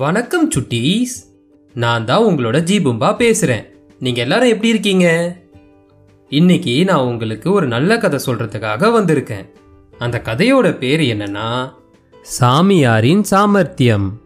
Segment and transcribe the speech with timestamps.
[0.00, 1.14] வணக்கம் சுட்டீஸ்.
[1.74, 3.64] நான் தான் உங்களோட ஜீபும்பா பேசுகிறேன்
[3.98, 5.36] நீங்கள் எல்லாரும் எப்படி இருக்கீங்க?
[6.28, 9.48] இன்னைக்கு நான் உங்களுக்கு ஒரு நல்ல கதை சொல்கிறதுக்காக வந்திருக்கேன்.
[9.98, 11.72] அந்த கதையோட பேர் என்னன்னா
[12.40, 14.20] சாமியாரின் சாமர்த்தியம்.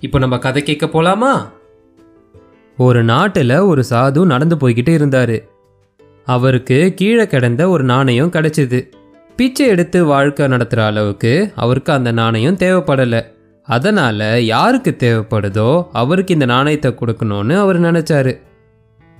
[0.00, 1.48] இப்போ நம்ம கதை கேட்க போலாமா?
[2.76, 5.36] ஒரு நாட்டில் ஒரு சாது நடந்து போய்கிட்டு இருந்தார்.
[6.24, 8.88] அவருக்கு கீழே கிடந்த ஒரு நாணயம் கிடைச்சிது.
[9.36, 13.38] பிச்சை எடுத்து வாழ்க்கை நடத்துகிற அளவுக்கு அவருக்கு அந்த நாணயம் தேவைப்படலை.
[13.62, 18.40] அதனால் யாருக்கு தேவைப்படுதோ அவருக்கு இந்த நாணயத்தை கொடுக்கணும்னு அவர் நினச்சாரு.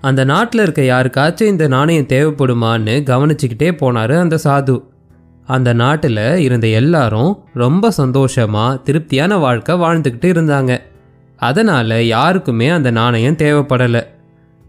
[0.00, 4.82] அந்த நாட்டில் இருக்க யாருக்காச்சும் இந்த நாணயம் தேவைப்படுமான்னு கவனிச்சுக்கிட்டே போனார் அந்த சாது.
[5.46, 10.80] அந்த நாட்டில் இருந்த எல்லாரும் ரொம்ப சந்தோஷமாக திருப்தியான வாழ்க்கை வாழ்ந்துக்கிட்டு இருந்தாங்க.
[11.36, 14.02] அதனால் யாருக்குமே அந்த நாணயம் தேவைப்படலை.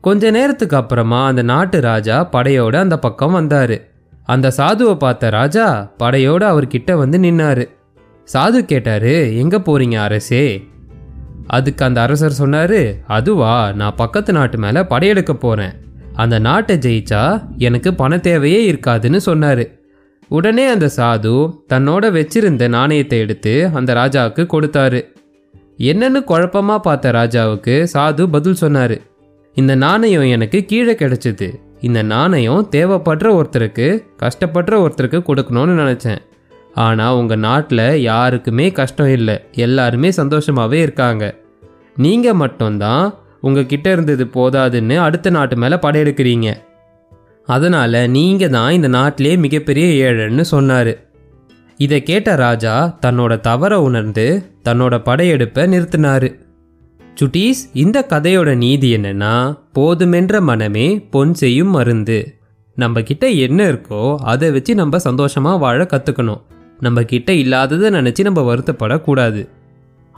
[0.01, 3.81] கொஞ்ச நேரத்துக்கு அப்புறமா அந்த நாட்டு ராஜா படையோடு அந்த பக்கம் வந்தார்.
[4.25, 7.65] அந்த சாதுவை பார்த்த ராஜா படையோடு அவர்கிட்ட வந்து நின்னாரு.
[8.33, 10.67] சாது கேட்டாரு எங்க போறீங்க அரசே?
[11.47, 15.73] அதுக்கு அந்த அரசர் சொன்னாரு அதுவா நான் பக்கத்து நாட்டு மேல படையெடுக்க போறேன்.
[16.13, 19.65] அந்த நாட்டை ஜெயிச்சா எனக்கு பண தேவையே இருக்காதுன்னு சொன்னாரு.
[20.27, 21.33] உடனே அந்த சாது
[21.73, 25.01] தன்னோட வச்சிருந்த நாணயத்தை எடுத்து அந்த ராஜாவுக்கு கொடுத்தாரு.
[25.77, 29.01] என்னன்னு குழப்பமா பார்த்த ராஜாவுக்கு சாது பதில் சொன்னாரு.
[29.53, 31.55] இந்த நாணயம் எனக்கு கீழே கிடைச்சது.
[31.81, 36.21] இந்த நாணயம் தேவைப்படுற ஒருத்தருக்கு கஷ்டப்படுற ஒருத்தருக்கு கொடுக்கணும்னு நினச்சேன்.
[36.75, 39.35] ஆனால் உங்கள் நாட்டில் யாருக்குமே கஷ்டம் இல்லை.
[39.51, 41.35] எல்லாருமே சந்தோஷமாகவே இருக்காங்க.
[41.97, 46.55] நீங்கள் மட்டும்தான் உங்ககிட்ட இருந்தது போதாதுன்னு அடுத்த நாட்டு மேலே படையெடுக்கிறீங்க.
[47.45, 50.97] அதனால் நீங்கள் தான் இந்த நாட்டிலே மிகப்பெரிய ஏழைன்னு சொன்னார்.
[51.77, 56.27] இதை கேட்ட ராஜா தன்னோட தவறை உணர்ந்து தன்னோட படையெடுப்பை நிறுத்தினார்.
[57.19, 62.19] சுட்டீஸ் இந்த கதையோட நீதி என்னன்னா போதுமென்ற மனமே பொன் செய்யும் மருந்து.
[62.73, 66.41] நம்ம கிட்ட என்ன இருக்கோ அதை வச்சு நம்ம சந்தோஷமாக வாழ கற்றுக்கணும்
[66.81, 69.47] நம்ம கிட்ட இல்லாததை நினச்சி நம்ம வருத்தப்படக்கூடாது.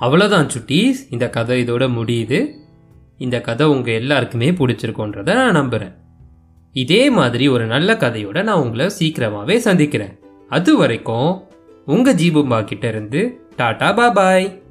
[0.02, 0.94] அவ்வளோதான் சுட்டீஸ்.
[1.10, 2.50] இந்த கதை இதோட முடியுது.
[3.18, 5.94] இந்த கதை உங்கள் எல்லாருக்குமே பிடிச்சிருக்கோன்றத நான் நம்புகிறேன்
[6.74, 10.20] இதே மாதிரி ஒரு நல்ல கதையோட நான் உங்களை சீக்கிரமாகவே சந்திக்கிறேன்.
[10.50, 11.44] அது வரைக்கும்
[11.86, 14.63] உங்கள் ஜீபும்பா கிட்ட இருந்து டாடா பாபாய்.